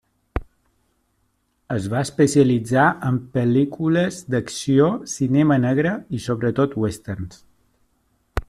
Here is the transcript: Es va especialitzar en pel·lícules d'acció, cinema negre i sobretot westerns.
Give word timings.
Es 1.75 1.85
va 1.91 1.99
especialitzar 2.07 2.87
en 3.11 3.21
pel·lícules 3.37 4.19
d'acció, 4.35 4.91
cinema 5.15 5.61
negre 5.69 5.95
i 6.21 6.27
sobretot 6.29 6.79
westerns. 6.87 7.43